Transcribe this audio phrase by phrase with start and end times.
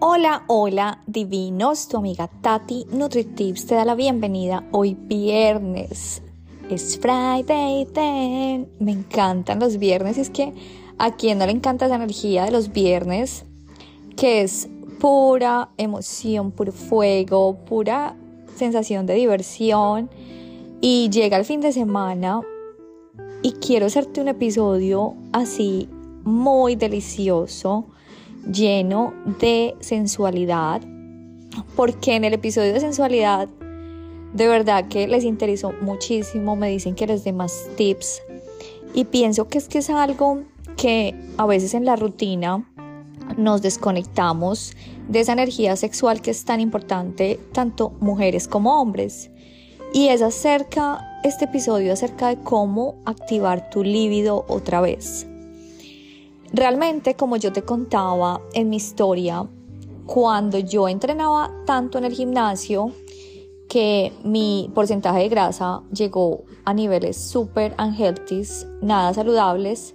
[0.00, 6.22] Hola, hola, divinos, tu amiga Tati NutriTips te da la bienvenida hoy viernes.
[6.70, 8.68] Es Friday then.
[8.78, 10.54] Me encantan los viernes es que
[10.98, 13.44] a quien no le encanta esa energía de los viernes,
[14.16, 14.68] que es
[15.00, 18.14] pura emoción, puro fuego, pura
[18.54, 20.10] sensación de diversión
[20.80, 22.42] y llega el fin de semana
[23.42, 25.88] y quiero hacerte un episodio así
[26.22, 27.86] muy delicioso
[28.52, 30.82] lleno de sensualidad,
[31.76, 33.48] porque en el episodio de sensualidad
[34.32, 38.22] de verdad que les interesó muchísimo, me dicen que les dé más tips
[38.94, 40.42] y pienso que es que es algo
[40.76, 42.64] que a veces en la rutina
[43.36, 44.74] nos desconectamos
[45.08, 49.30] de esa energía sexual que es tan importante tanto mujeres como hombres.
[49.92, 55.26] Y es acerca, este episodio acerca de cómo activar tu líbido otra vez.
[56.52, 59.46] Realmente, como yo te contaba en mi historia,
[60.06, 62.92] cuando yo entrenaba tanto en el gimnasio
[63.68, 68.42] que mi porcentaje de grasa llegó a niveles súper unhealthy,
[68.80, 69.94] nada saludables,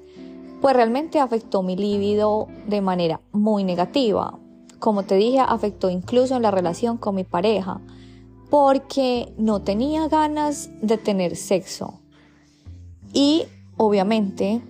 [0.61, 4.37] pues realmente afectó mi libido de manera muy negativa.
[4.77, 7.81] Como te dije, afectó incluso en la relación con mi pareja,
[8.51, 11.99] porque no tenía ganas de tener sexo.
[13.11, 13.45] Y
[13.77, 14.61] obviamente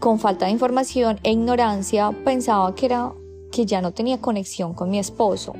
[0.00, 3.12] con falta de información e ignorancia pensaba que era
[3.52, 5.52] que ya no tenía conexión con mi esposo.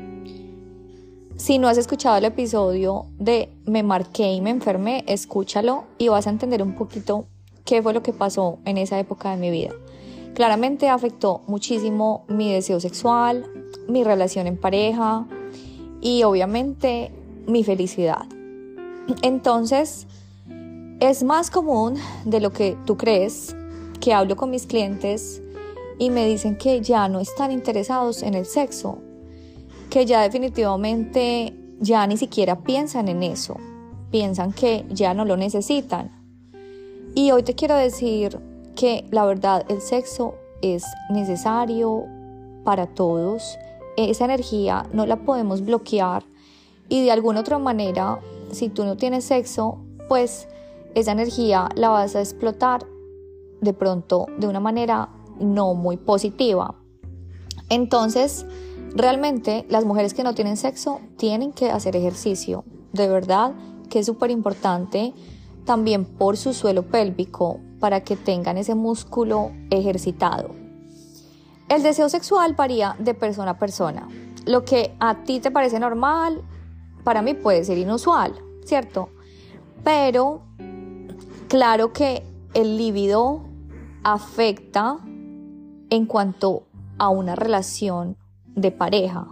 [1.36, 6.26] Si no has escuchado el episodio de Me marqué y me enfermé, escúchalo y vas
[6.26, 7.26] a entender un poquito
[7.66, 9.74] qué fue lo que pasó en esa época de mi vida.
[10.34, 13.44] Claramente afectó muchísimo mi deseo sexual,
[13.88, 15.26] mi relación en pareja
[16.00, 17.12] y obviamente
[17.46, 18.24] mi felicidad.
[19.20, 20.06] Entonces,
[21.00, 23.54] es más común de lo que tú crees
[24.00, 25.42] que hablo con mis clientes
[25.98, 28.98] y me dicen que ya no están interesados en el sexo,
[29.90, 33.56] que ya definitivamente ya ni siquiera piensan en eso,
[34.10, 36.10] piensan que ya no lo necesitan.
[37.14, 38.38] Y hoy te quiero decir
[38.74, 42.04] que la verdad el sexo es necesario
[42.64, 43.58] para todos,
[43.96, 46.24] esa energía no la podemos bloquear
[46.88, 48.20] y de alguna otra manera,
[48.52, 49.78] si tú no tienes sexo,
[50.08, 50.48] pues
[50.94, 52.84] esa energía la vas a explotar
[53.60, 56.74] de pronto de una manera no muy positiva.
[57.68, 58.46] Entonces,
[58.94, 62.64] realmente las mujeres que no tienen sexo tienen que hacer ejercicio.
[62.92, 63.54] De verdad
[63.88, 65.12] que es súper importante
[65.64, 70.50] también por su suelo pélvico para que tengan ese músculo ejercitado.
[71.68, 74.08] El deseo sexual varía de persona a persona.
[74.46, 76.42] Lo que a ti te parece normal,
[77.04, 78.34] para mí puede ser inusual,
[78.64, 79.10] ¿cierto?
[79.84, 80.42] Pero
[81.48, 83.42] claro que el líbido
[84.02, 84.98] afecta
[85.90, 86.64] en cuanto
[86.98, 88.16] a una relación
[88.54, 89.26] de pareja.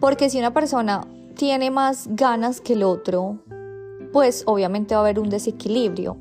[0.00, 3.38] Porque si una persona tiene más ganas que el otro,
[4.12, 6.16] pues obviamente va a haber un desequilibrio.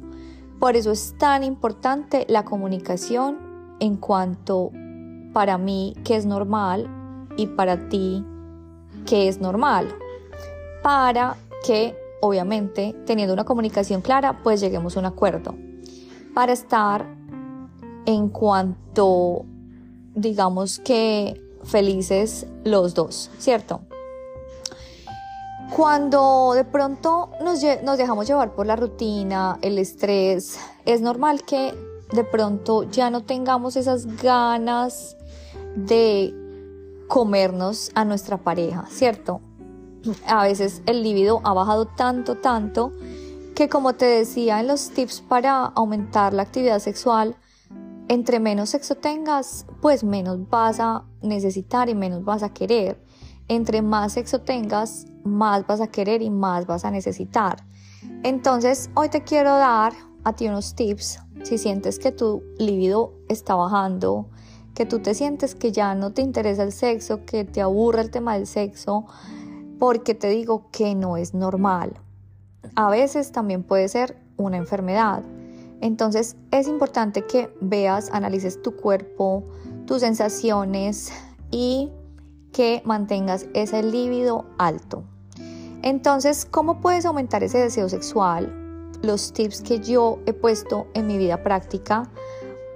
[0.59, 3.37] Por eso es tan importante la comunicación
[3.79, 4.71] en cuanto
[5.33, 6.89] para mí que es normal
[7.37, 8.23] y para ti
[9.05, 9.87] que es normal.
[10.83, 15.55] Para que obviamente teniendo una comunicación clara pues lleguemos a un acuerdo.
[16.33, 17.18] Para estar
[18.09, 19.45] en cuanto,
[20.15, 23.81] digamos que felices los dos, ¿cierto?
[25.75, 31.75] Cuando de pronto nos, dejamos llevar por la rutina, el estrés, es normal que
[32.11, 35.15] de pronto ya no tengamos esas ganas
[35.75, 36.33] de
[37.07, 39.39] comernos a nuestra pareja, ¿cierto?
[40.25, 42.91] A veces el líbido ha bajado tanto, tanto,
[43.53, 47.35] que como te decía en los tips para aumentar la actividad sexual,
[48.09, 52.99] entre menos sexo tengas, pues menos vas a necesitar y menos vas a querer.
[53.47, 57.63] Entre más sexo tengas, más vas a querer y más vas a necesitar.
[58.23, 59.93] Entonces, hoy te quiero dar
[60.23, 64.27] a ti unos tips si sientes que tu libido está bajando,
[64.73, 68.09] que tú te sientes que ya no te interesa el sexo, que te aburre el
[68.09, 69.05] tema del sexo,
[69.77, 71.93] porque te digo que no es normal.
[72.75, 75.23] A veces también puede ser una enfermedad.
[75.81, 79.43] Entonces es importante que veas, analices tu cuerpo,
[79.85, 81.11] tus sensaciones
[81.51, 81.91] y
[82.51, 85.03] que mantengas ese líbido alto.
[85.81, 88.53] Entonces, ¿cómo puedes aumentar ese deseo sexual?
[89.01, 92.09] Los tips que yo he puesto en mi vida práctica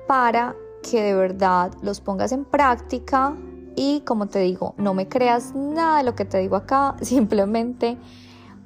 [0.08, 3.36] para que de verdad los pongas en práctica
[3.76, 7.98] y como te digo, no me creas nada de lo que te digo acá, simplemente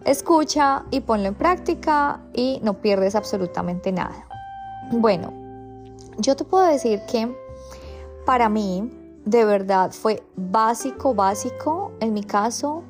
[0.05, 4.26] escucha y ponlo en práctica y no pierdes absolutamente nada.
[4.91, 5.33] Bueno,
[6.17, 7.35] yo te puedo decir que
[8.25, 8.89] para mí
[9.25, 12.83] de verdad fue básico, básico, en mi caso,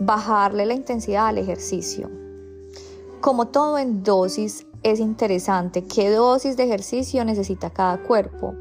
[0.00, 2.10] bajarle la intensidad al ejercicio.
[3.20, 8.54] Como todo en dosis es interesante, qué dosis de ejercicio necesita cada cuerpo.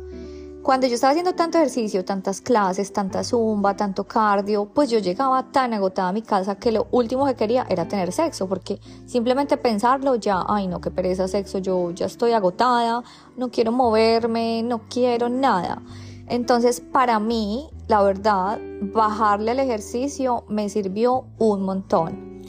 [0.66, 5.52] Cuando yo estaba haciendo tanto ejercicio, tantas clases, tanta zumba, tanto cardio, pues yo llegaba
[5.52, 9.58] tan agotada a mi casa que lo último que quería era tener sexo, porque simplemente
[9.58, 13.04] pensarlo ya, ay no, qué pereza sexo, yo ya estoy agotada,
[13.38, 15.84] no quiero moverme, no quiero nada.
[16.26, 22.42] Entonces, para mí, la verdad, bajarle al ejercicio me sirvió un montón,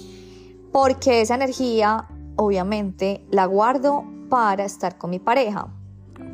[0.72, 5.68] porque esa energía, obviamente, la guardo para estar con mi pareja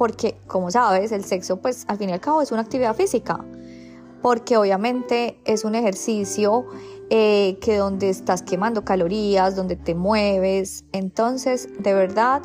[0.02, 3.38] porque como sabes, el sexo pues al fin y al cabo es una actividad física,
[4.20, 6.66] porque obviamente es un ejercicio
[7.08, 12.42] eh, que donde estás quemando calorías, donde te mueves, entonces de verdad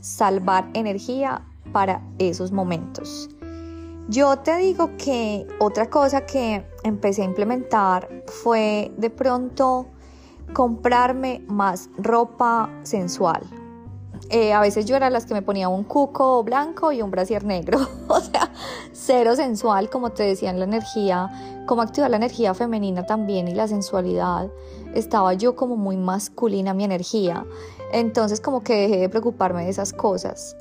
[0.00, 3.28] salvar energía para esos momentos.
[4.08, 9.88] Yo te digo que otra cosa que empecé a implementar fue de pronto
[10.52, 13.67] comprarme más ropa sensual.
[14.30, 17.44] Eh, a veces yo era las que me ponía un cuco blanco y un brasier
[17.44, 17.78] negro,
[18.08, 18.52] o sea,
[18.92, 23.54] cero sensual, como te decía, en la energía, como activar la energía femenina también y
[23.54, 24.50] la sensualidad.
[24.94, 27.46] Estaba yo como muy masculina mi energía,
[27.92, 30.56] entonces como que dejé de preocuparme de esas cosas.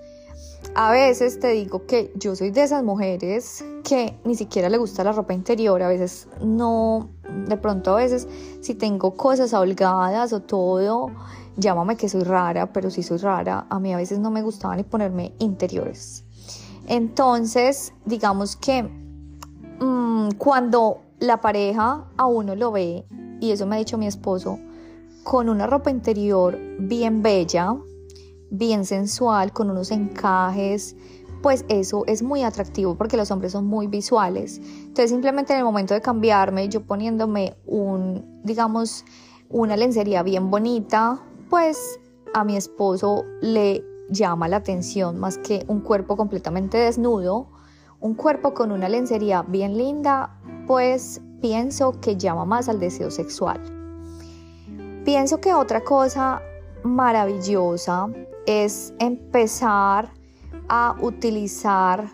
[0.75, 5.03] A veces te digo que yo soy de esas mujeres que ni siquiera le gusta
[5.03, 7.09] la ropa interior, a veces no,
[7.47, 8.27] de pronto a veces
[8.61, 11.09] si tengo cosas holgadas o todo,
[11.57, 14.75] llámame que soy rara, pero si soy rara, a mí a veces no me gustaba
[14.75, 16.23] ni ponerme interiores.
[16.87, 23.05] Entonces, digamos que mm, cuando la pareja a uno lo ve,
[23.41, 24.59] y eso me ha dicho mi esposo,
[25.23, 27.75] con una ropa interior bien bella,
[28.49, 30.95] bien sensual, con unos encajes,
[31.41, 34.59] pues eso es muy atractivo porque los hombres son muy visuales.
[34.59, 39.05] Entonces simplemente en el momento de cambiarme, yo poniéndome un, digamos,
[39.49, 41.99] una lencería bien bonita, pues
[42.33, 47.47] a mi esposo le llama la atención más que un cuerpo completamente desnudo,
[47.99, 53.61] un cuerpo con una lencería bien linda, pues pienso que llama más al deseo sexual.
[55.03, 56.41] Pienso que otra cosa
[56.83, 58.07] maravillosa
[58.45, 60.11] es empezar
[60.69, 62.09] a utilizar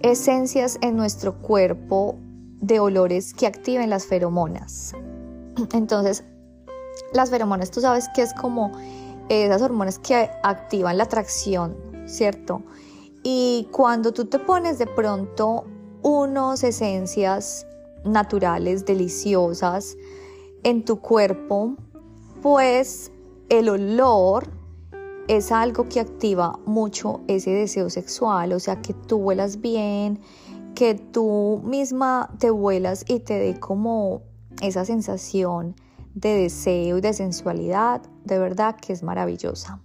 [0.00, 2.16] esencias en nuestro cuerpo
[2.60, 4.94] de olores que activen las feromonas.
[5.72, 6.24] Entonces,
[7.12, 8.72] las feromonas, tú sabes que es como
[9.28, 11.76] esas hormonas que activan la atracción,
[12.06, 12.62] ¿cierto?
[13.22, 15.64] Y cuando tú te pones de pronto
[16.02, 17.66] unos esencias
[18.04, 19.96] naturales, deliciosas
[20.62, 21.76] en tu cuerpo,
[22.42, 23.12] pues
[23.48, 24.48] el olor
[25.28, 30.20] es algo que activa mucho ese deseo sexual, o sea, que tú huelas bien,
[30.74, 34.22] que tú misma te huelas y te dé como
[34.62, 35.76] esa sensación
[36.14, 39.80] de deseo y de sensualidad, de verdad que es maravillosa.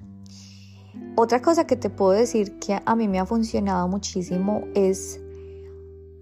[1.17, 5.21] Otra cosa que te puedo decir que a mí me ha funcionado muchísimo es,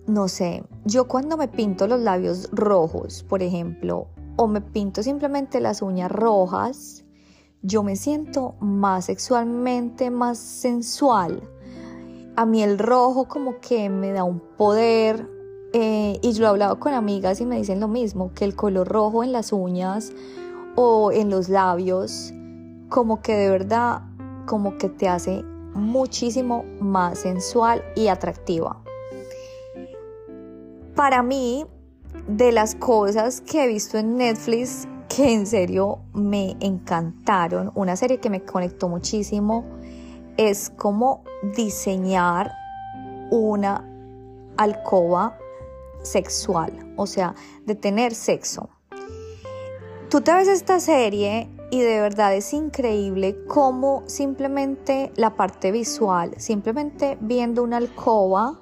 [0.06, 5.60] no sé, yo cuando me pinto los labios rojos, por ejemplo, o me pinto simplemente
[5.60, 7.06] las uñas rojas,
[7.64, 11.42] yo me siento más sexualmente, más sensual.
[12.36, 15.28] A mí el rojo como que me da un poder,
[15.74, 18.88] eh, y yo he hablado con amigas y me dicen lo mismo, que el color
[18.88, 20.14] rojo en las uñas
[20.76, 22.32] o en los labios,
[22.90, 24.04] como que de verdad,
[24.46, 28.78] como que te hace muchísimo más sensual y atractiva.
[30.96, 31.66] Para mí,
[32.28, 38.20] de las cosas que he visto en Netflix que en serio me encantaron, una serie
[38.20, 39.66] que me conectó muchísimo,
[40.38, 41.24] es como
[41.56, 42.52] diseñar
[43.32, 43.88] una
[44.58, 45.38] alcoba
[46.04, 48.70] sexual, o sea, de tener sexo.
[50.10, 56.36] Tú te ves esta serie y de verdad es increíble cómo simplemente la parte visual,
[56.38, 58.60] simplemente viendo una alcoba,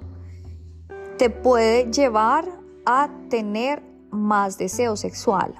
[1.18, 2.48] te puede llevar
[2.86, 5.54] a tener más deseo sexual.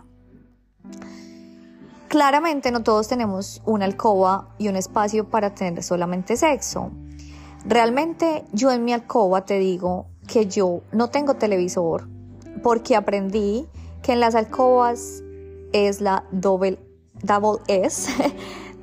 [2.08, 6.90] Claramente no todos tenemos una alcoba y un espacio para tener solamente sexo.
[7.64, 12.08] Realmente yo en mi alcoba te digo, que yo no tengo televisor
[12.62, 13.66] porque aprendí
[14.02, 15.22] que en las alcobas
[15.72, 16.78] es la doble,
[17.22, 18.10] double S,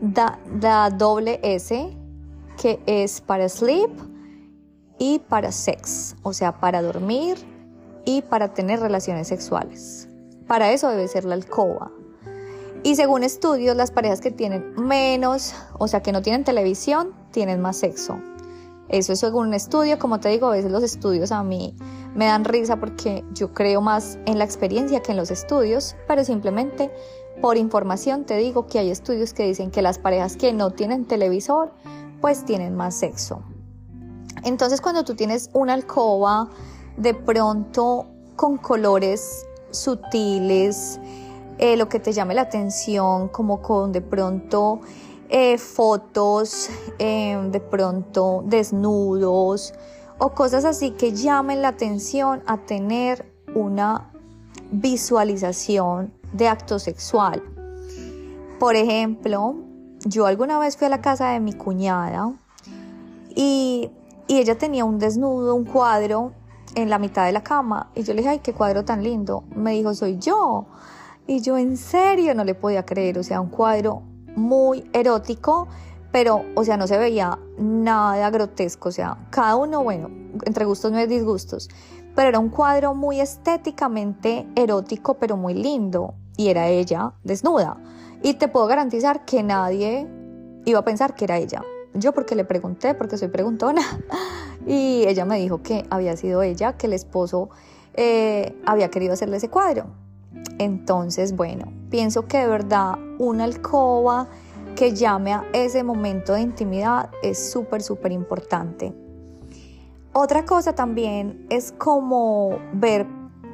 [0.62, 1.96] la, doble S
[2.62, 3.90] que es para sleep
[4.98, 7.38] y para sex, o sea, para dormir
[8.06, 10.10] y para tener relaciones sexuales.
[10.46, 11.92] Para eso debe ser la alcoba.
[12.84, 17.62] Y según estudios, las parejas que tienen menos, o sea, que no tienen televisión, tienen
[17.62, 18.20] más sexo.
[18.90, 21.76] Eso es según un estudio, como te digo, a veces los estudios a mí
[22.16, 26.24] me dan risa porque yo creo más en la experiencia que en los estudios, pero
[26.24, 26.92] simplemente
[27.40, 31.06] por información te digo que hay estudios que dicen que las parejas que no tienen
[31.06, 31.72] televisor,
[32.20, 33.44] pues tienen más sexo.
[34.44, 36.50] Entonces cuando tú tienes una alcoba
[36.98, 41.00] de pronto con colores sutiles,
[41.60, 44.82] eh, lo que te llame la atención, como con de pronto
[45.30, 49.74] eh, fotos, eh, de pronto desnudos
[50.18, 54.12] o cosas así que llamen la atención a tener una
[54.72, 57.44] visualización de acto sexual.
[58.60, 59.56] Por ejemplo,
[60.06, 62.34] yo alguna vez fui a la casa de mi cuñada
[63.36, 63.92] y,
[64.28, 66.34] y ella tenía un desnudo, un cuadro
[66.76, 69.44] en la mitad de la cama y yo le dije, ay, qué cuadro tan lindo.
[69.56, 70.66] Me dijo, soy yo.
[71.28, 74.02] Y yo en serio no le podía creer, o sea, un cuadro
[74.36, 75.68] muy erótico,
[76.12, 80.10] pero, o sea, no se veía nada grotesco, o sea, cada uno, bueno,
[80.46, 81.70] entre gustos no hay disgustos,
[82.16, 87.78] pero era un cuadro muy estéticamente erótico, pero muy lindo, y era ella desnuda.
[88.24, 90.08] Y te puedo garantizar que nadie
[90.66, 91.64] iba a pensar que era ella.
[91.94, 93.82] Yo porque le pregunté, porque soy preguntona,
[94.68, 97.50] y ella me dijo que había sido ella, que el esposo
[97.94, 99.88] eh, había querido hacerle ese cuadro.
[100.58, 104.28] Entonces, bueno, pienso que de verdad una alcoba
[104.76, 108.94] que llame a ese momento de intimidad es súper, súper importante.
[110.14, 113.06] Otra cosa también es como ver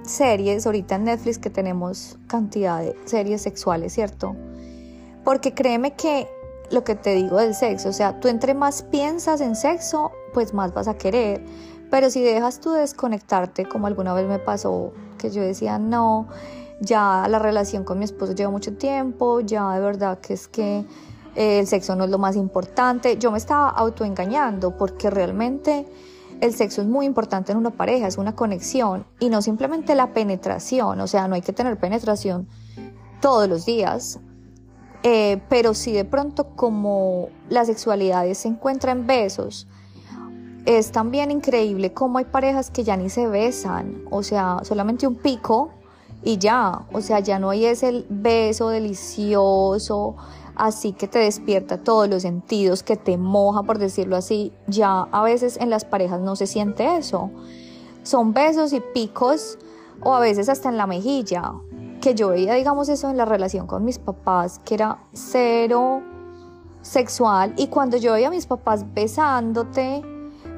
[0.03, 4.35] series, ahorita en Netflix que tenemos cantidad de series sexuales, ¿cierto?
[5.23, 6.27] Porque créeme que
[6.71, 10.53] lo que te digo del sexo, o sea, tú entre más piensas en sexo, pues
[10.53, 11.43] más vas a querer.
[11.91, 16.27] Pero si dejas tú desconectarte, como alguna vez me pasó, que yo decía, no,
[16.79, 20.85] ya la relación con mi esposo lleva mucho tiempo, ya de verdad que es que
[21.35, 23.17] eh, el sexo no es lo más importante.
[23.17, 25.85] Yo me estaba autoengañando porque realmente
[26.41, 30.13] el sexo es muy importante en una pareja, es una conexión y no simplemente la
[30.13, 32.47] penetración, o sea, no hay que tener penetración
[33.21, 34.19] todos los días,
[35.03, 39.67] eh, pero sí de pronto como la sexualidad se encuentra en besos,
[40.65, 45.15] es también increíble cómo hay parejas que ya ni se besan, o sea, solamente un
[45.15, 45.71] pico
[46.25, 50.15] y ya, o sea, ya no hay ese beso delicioso,
[50.55, 54.51] así que te despierta todos los sentidos, que te moja, por decirlo así.
[54.65, 57.29] Ya a veces en las parejas no se siente eso.
[58.01, 59.59] Son besos y picos,
[60.01, 61.53] o a veces hasta en la mejilla,
[62.01, 66.01] que yo veía, digamos, eso en la relación con mis papás, que era cero
[66.81, 70.01] sexual, y cuando yo veía a mis papás besándote,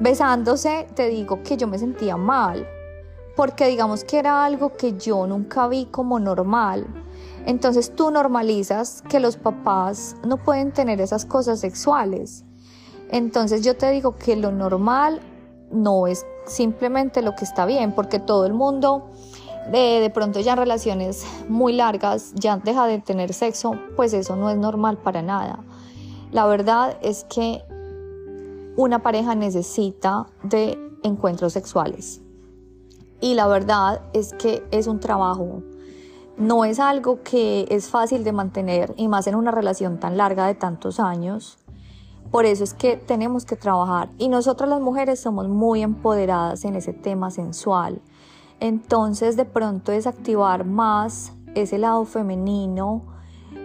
[0.00, 2.66] besándose, te digo que yo me sentía mal
[3.38, 6.88] porque digamos que era algo que yo nunca vi como normal.
[7.46, 12.44] Entonces tú normalizas que los papás no pueden tener esas cosas sexuales.
[13.12, 15.20] Entonces yo te digo que lo normal
[15.70, 19.08] no es simplemente lo que está bien, porque todo el mundo
[19.70, 24.34] de, de, pronto ya en relaciones muy largas ya deja de tener sexo, pues eso
[24.34, 25.60] no es normal para nada.
[26.32, 27.62] La verdad es que
[28.74, 32.20] una pareja necesita de encuentros sexuales.
[33.20, 35.62] Y la verdad es que es un trabajo.
[36.36, 40.46] No es algo que es fácil de mantener y más en una relación tan larga
[40.46, 41.58] de tantos años.
[42.30, 44.10] Por eso es que tenemos que trabajar.
[44.18, 48.00] Y nosotras las mujeres somos muy empoderadas en ese tema sensual.
[48.60, 53.02] Entonces de pronto es activar más ese lado femenino,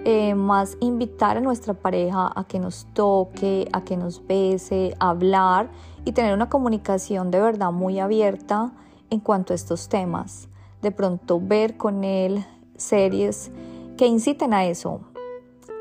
[0.05, 5.69] eh, más invitar a nuestra pareja a que nos toque, a que nos bese, hablar
[6.05, 8.71] y tener una comunicación de verdad muy abierta
[9.09, 10.47] en cuanto a estos temas.
[10.81, 12.45] De pronto ver con él
[12.77, 13.51] series
[13.97, 15.01] que inciten a eso.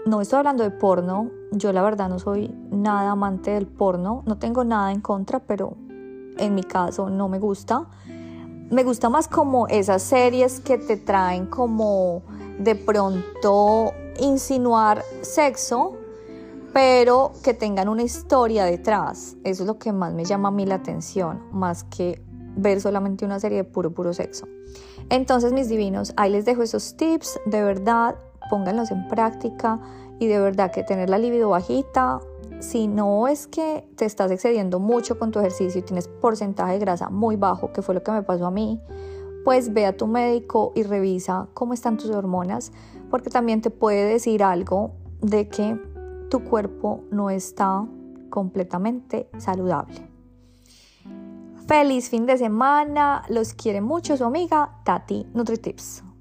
[0.07, 4.39] No estoy hablando de porno, yo la verdad no soy nada amante del porno, no
[4.39, 5.77] tengo nada en contra, pero
[6.39, 7.87] en mi caso no me gusta.
[8.71, 12.23] Me gusta más como esas series que te traen como
[12.59, 15.99] de pronto insinuar sexo,
[16.73, 19.37] pero que tengan una historia detrás.
[19.45, 22.25] Eso es lo que más me llama a mí la atención, más que
[22.57, 24.47] ver solamente una serie de puro, puro sexo.
[25.11, 28.17] Entonces, mis divinos, ahí les dejo esos tips, de verdad,
[28.51, 29.81] pónganlos en práctica
[30.19, 32.21] y de verdad que tener la libido bajita,
[32.61, 36.79] si no es que te estás excediendo mucho con tu ejercicio y tienes porcentaje de
[36.79, 38.81] grasa muy bajo, que fue lo que me pasó a mí,
[39.45, 42.73] pues ve a tu médico y revisa cómo están tus hormonas,
[43.11, 45.77] porque también te puede decir algo de que
[46.31, 47.85] tu cuerpo no está
[48.31, 50.12] completamente saludable.
[51.67, 56.12] Feliz fin de semana, los quiere mucho su amiga Tati NutriTips.